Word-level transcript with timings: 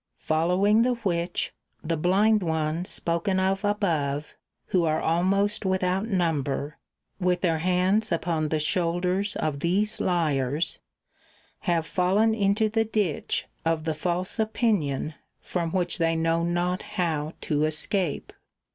Following 0.17 0.81
the 0.81 0.95
which, 0.95 1.53
the 1.83 1.95
blind 1.95 2.41
ones 2.41 2.89
spoken 2.89 3.39
of 3.39 3.63
above, 3.63 4.33
who 4.69 4.83
are 4.83 4.99
almost 4.99 5.63
without 5.63 6.07
number, 6.07 6.79
with 7.19 7.41
their 7.41 7.59
hands 7.59 8.11
upon 8.11 8.49
the 8.49 8.57
shoulders 8.59 9.35
of 9.35 9.59
these 9.59 9.99
liars, 10.01 10.79
have 11.69 11.85
fallen 11.85 12.33
into 12.33 12.67
the 12.67 12.83
ditch 12.85 13.45
of 13.63 13.83
the 13.83 13.93
false 13.93 14.39
opinion 14.39 15.13
from 15.39 15.69
which 15.69 15.99
they 15.99 16.15
know 16.15 16.41
not 16.43 16.81
how 16.81 17.33
[403 17.33 17.37
to 17.41 17.65
escape. 17.65 18.33